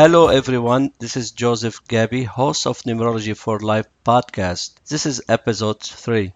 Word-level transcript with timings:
Hello 0.00 0.28
everyone, 0.28 0.92
this 0.98 1.14
is 1.14 1.30
Joseph 1.32 1.86
Gabby, 1.86 2.24
host 2.24 2.66
of 2.66 2.80
Numerology 2.84 3.36
for 3.36 3.60
Life 3.60 3.84
podcast. 4.02 4.76
This 4.88 5.04
is 5.04 5.22
episode 5.28 5.82
3. 5.82 6.32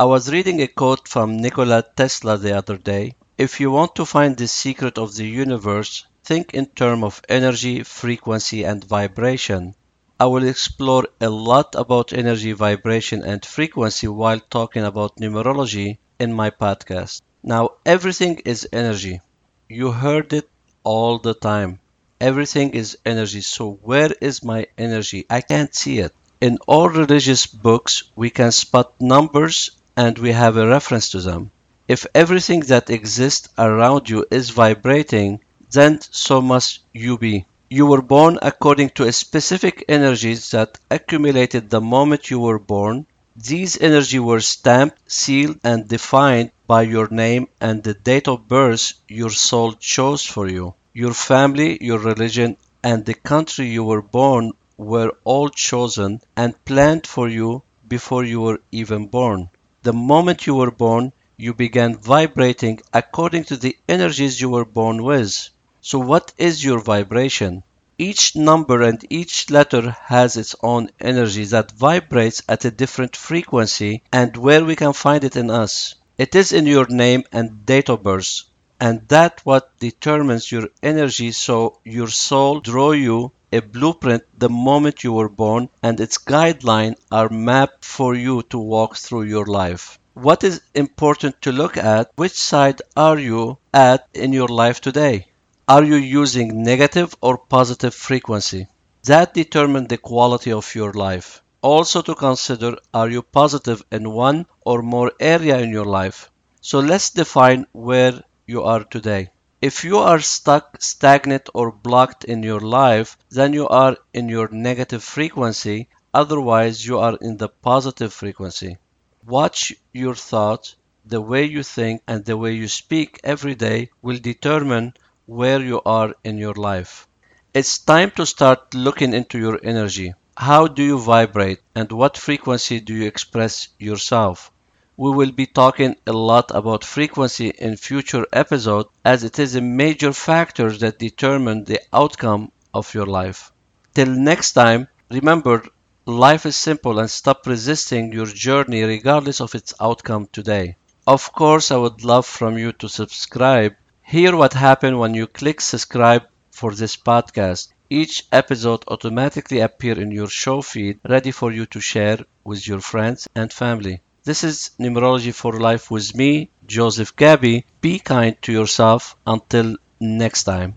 I 0.00 0.04
was 0.04 0.32
reading 0.32 0.60
a 0.60 0.66
quote 0.66 1.06
from 1.06 1.36
Nikola 1.36 1.84
Tesla 1.94 2.36
the 2.38 2.56
other 2.58 2.76
day. 2.76 3.14
If 3.38 3.60
you 3.60 3.70
want 3.70 3.94
to 3.94 4.04
find 4.04 4.36
the 4.36 4.48
secret 4.48 4.98
of 4.98 5.14
the 5.14 5.28
universe, 5.28 6.04
think 6.24 6.54
in 6.54 6.66
terms 6.66 7.04
of 7.04 7.22
energy, 7.28 7.84
frequency 7.84 8.64
and 8.64 8.82
vibration. 8.82 9.76
I 10.18 10.26
will 10.26 10.42
explore 10.48 11.06
a 11.20 11.30
lot 11.30 11.76
about 11.76 12.12
energy, 12.12 12.50
vibration 12.50 13.22
and 13.22 13.46
frequency 13.46 14.08
while 14.08 14.40
talking 14.40 14.82
about 14.82 15.18
numerology 15.18 15.98
in 16.18 16.32
my 16.32 16.50
podcast. 16.50 17.22
Now, 17.44 17.74
everything 17.86 18.42
is 18.44 18.68
energy. 18.72 19.20
You 19.68 19.92
heard 19.92 20.32
it 20.32 20.50
all 20.82 21.20
the 21.20 21.34
time. 21.34 21.78
Everything 22.20 22.70
is 22.70 22.98
energy. 23.04 23.40
So 23.40 23.78
where 23.82 24.10
is 24.20 24.44
my 24.44 24.66
energy? 24.78 25.26
I 25.28 25.40
can't 25.40 25.74
see 25.74 25.98
it. 25.98 26.14
In 26.40 26.58
all 26.66 26.88
religious 26.88 27.46
books, 27.46 28.04
we 28.14 28.30
can 28.30 28.52
spot 28.52 28.94
numbers 29.00 29.70
and 29.96 30.18
we 30.18 30.32
have 30.32 30.56
a 30.56 30.66
reference 30.66 31.10
to 31.10 31.20
them. 31.20 31.50
If 31.88 32.06
everything 32.14 32.60
that 32.60 32.88
exists 32.88 33.48
around 33.58 34.08
you 34.08 34.26
is 34.30 34.50
vibrating, 34.50 35.40
then 35.70 36.00
so 36.00 36.40
must 36.40 36.80
you 36.92 37.18
be. 37.18 37.46
You 37.68 37.86
were 37.86 38.02
born 38.02 38.38
according 38.42 38.90
to 38.90 39.04
a 39.04 39.12
specific 39.12 39.84
energies 39.88 40.50
that 40.52 40.78
accumulated 40.90 41.68
the 41.68 41.80
moment 41.80 42.30
you 42.30 42.38
were 42.38 42.58
born. 42.58 43.06
These 43.36 43.80
energies 43.80 44.20
were 44.20 44.40
stamped, 44.40 45.10
sealed, 45.10 45.58
and 45.64 45.88
defined 45.88 46.52
by 46.66 46.82
your 46.82 47.08
name 47.08 47.48
and 47.60 47.82
the 47.82 47.94
date 47.94 48.28
of 48.28 48.48
birth 48.48 48.92
your 49.08 49.30
soul 49.30 49.72
chose 49.72 50.24
for 50.24 50.48
you. 50.48 50.74
Your 50.96 51.12
family, 51.12 51.84
your 51.84 51.98
religion, 51.98 52.56
and 52.84 53.04
the 53.04 53.14
country 53.14 53.66
you 53.66 53.82
were 53.82 54.00
born 54.00 54.52
were 54.76 55.10
all 55.24 55.48
chosen 55.48 56.20
and 56.36 56.64
planned 56.64 57.04
for 57.04 57.28
you 57.28 57.64
before 57.88 58.22
you 58.22 58.40
were 58.40 58.60
even 58.70 59.08
born. 59.08 59.50
The 59.82 59.92
moment 59.92 60.46
you 60.46 60.54
were 60.54 60.70
born, 60.70 61.12
you 61.36 61.52
began 61.52 61.96
vibrating 61.96 62.78
according 62.92 63.42
to 63.46 63.56
the 63.56 63.76
energies 63.88 64.40
you 64.40 64.50
were 64.50 64.64
born 64.64 65.02
with. 65.02 65.48
So, 65.80 65.98
what 65.98 66.32
is 66.38 66.64
your 66.64 66.78
vibration? 66.78 67.64
Each 67.98 68.36
number 68.36 68.80
and 68.82 69.04
each 69.10 69.50
letter 69.50 69.96
has 70.02 70.36
its 70.36 70.54
own 70.62 70.90
energy 71.00 71.44
that 71.46 71.72
vibrates 71.72 72.40
at 72.48 72.64
a 72.64 72.70
different 72.70 73.16
frequency, 73.16 74.04
and 74.12 74.36
where 74.36 74.64
we 74.64 74.76
can 74.76 74.92
find 74.92 75.24
it 75.24 75.34
in 75.34 75.50
us. 75.50 75.96
It 76.18 76.36
is 76.36 76.52
in 76.52 76.66
your 76.66 76.86
name 76.86 77.24
and 77.32 77.66
date 77.66 77.88
of 77.88 78.04
birth 78.04 78.42
and 78.80 79.06
that 79.08 79.40
what 79.44 79.78
determines 79.78 80.50
your 80.50 80.68
energy 80.82 81.30
so 81.32 81.78
your 81.84 82.08
soul 82.08 82.60
draw 82.60 82.92
you 82.92 83.32
a 83.52 83.60
blueprint 83.60 84.24
the 84.36 84.48
moment 84.48 85.04
you 85.04 85.12
were 85.12 85.28
born 85.28 85.68
and 85.82 86.00
its 86.00 86.18
guidelines 86.18 86.96
are 87.12 87.28
mapped 87.28 87.84
for 87.84 88.14
you 88.14 88.42
to 88.42 88.58
walk 88.58 88.96
through 88.96 89.22
your 89.22 89.46
life. 89.46 89.98
What 90.14 90.42
is 90.42 90.60
important 90.74 91.40
to 91.42 91.52
look 91.52 91.76
at 91.76 92.10
which 92.16 92.32
side 92.32 92.82
are 92.96 93.18
you 93.18 93.58
at 93.72 94.08
in 94.12 94.32
your 94.32 94.48
life 94.48 94.80
today? 94.80 95.28
Are 95.68 95.84
you 95.84 95.94
using 95.94 96.62
negative 96.64 97.14
or 97.20 97.38
positive 97.38 97.94
frequency? 97.94 98.66
That 99.04 99.34
determines 99.34 99.88
the 99.88 99.98
quality 99.98 100.52
of 100.52 100.74
your 100.74 100.92
life. 100.92 101.40
Also 101.62 102.02
to 102.02 102.14
consider 102.14 102.76
are 102.92 103.08
you 103.08 103.22
positive 103.22 103.82
in 103.92 104.10
one 104.10 104.46
or 104.66 104.82
more 104.82 105.12
area 105.20 105.58
in 105.58 105.70
your 105.70 105.84
life? 105.84 106.28
So 106.60 106.80
let's 106.80 107.10
define 107.10 107.66
where 107.72 108.20
you 108.46 108.62
are 108.62 108.84
today. 108.84 109.30
If 109.60 109.84
you 109.84 109.98
are 109.98 110.20
stuck, 110.20 110.82
stagnant, 110.82 111.48
or 111.54 111.72
blocked 111.72 112.24
in 112.24 112.42
your 112.42 112.60
life, 112.60 113.16
then 113.30 113.52
you 113.52 113.66
are 113.68 113.96
in 114.12 114.28
your 114.28 114.48
negative 114.48 115.02
frequency, 115.02 115.88
otherwise, 116.12 116.86
you 116.86 116.98
are 116.98 117.16
in 117.20 117.38
the 117.38 117.48
positive 117.48 118.12
frequency. 118.12 118.76
Watch 119.24 119.72
your 119.92 120.14
thoughts, 120.14 120.76
the 121.06 121.20
way 121.20 121.44
you 121.44 121.62
think, 121.62 122.02
and 122.06 122.24
the 122.24 122.36
way 122.36 122.52
you 122.52 122.68
speak 122.68 123.20
every 123.24 123.54
day 123.54 123.90
will 124.02 124.18
determine 124.18 124.94
where 125.26 125.62
you 125.62 125.80
are 125.86 126.14
in 126.24 126.36
your 126.36 126.54
life. 126.54 127.08
It's 127.54 127.78
time 127.78 128.10
to 128.16 128.26
start 128.26 128.74
looking 128.74 129.14
into 129.14 129.38
your 129.38 129.58
energy. 129.62 130.12
How 130.36 130.66
do 130.66 130.82
you 130.82 130.98
vibrate 130.98 131.60
and 131.74 131.90
what 131.92 132.18
frequency 132.18 132.80
do 132.80 132.92
you 132.92 133.06
express 133.06 133.68
yourself? 133.78 134.50
We 134.96 135.10
will 135.10 135.32
be 135.32 135.46
talking 135.46 135.96
a 136.06 136.12
lot 136.12 136.50
about 136.54 136.84
frequency 136.84 137.48
in 137.48 137.76
future 137.76 138.26
episodes 138.32 138.88
as 139.04 139.24
it 139.24 139.38
is 139.38 139.54
a 139.54 139.60
major 139.60 140.12
factor 140.12 140.70
that 140.70 140.98
determines 140.98 141.66
the 141.68 141.80
outcome 141.92 142.52
of 142.72 142.92
your 142.94 143.06
life. 143.06 143.52
Till 143.94 144.08
next 144.08 144.52
time, 144.52 144.88
remember 145.10 145.64
life 146.06 146.46
is 146.46 146.56
simple 146.56 146.98
and 146.98 147.10
stop 147.10 147.46
resisting 147.46 148.12
your 148.12 148.26
journey 148.26 148.82
regardless 148.82 149.40
of 149.40 149.54
its 149.54 149.74
outcome 149.80 150.28
today. 150.32 150.76
Of 151.06 151.32
course, 151.32 151.70
I 151.70 151.76
would 151.76 152.04
love 152.04 152.26
from 152.26 152.58
you 152.58 152.72
to 152.72 152.88
subscribe. 152.88 153.74
Hear 154.02 154.36
what 154.36 154.52
happened 154.52 154.98
when 154.98 155.14
you 155.14 155.26
click 155.26 155.60
subscribe 155.60 156.24
for 156.50 156.72
this 156.72 156.96
podcast. 156.96 157.68
Each 157.90 158.24
episode 158.32 158.84
automatically 158.88 159.60
appear 159.60 160.00
in 160.00 160.10
your 160.10 160.28
show 160.28 160.62
feed 160.62 161.00
ready 161.08 161.30
for 161.30 161.52
you 161.52 161.66
to 161.66 161.80
share 161.80 162.18
with 162.44 162.66
your 162.66 162.80
friends 162.80 163.28
and 163.34 163.52
family. 163.52 164.00
This 164.24 164.42
is 164.42 164.70
Numerology 164.80 165.32
for 165.34 165.52
Life 165.52 165.90
with 165.90 166.14
me, 166.14 166.50
Joseph 166.66 167.14
Gabby. 167.14 167.64
Be 167.80 167.98
kind 167.98 168.36
to 168.42 168.52
yourself. 168.52 169.16
Until 169.26 169.76
next 170.00 170.44
time. 170.44 170.74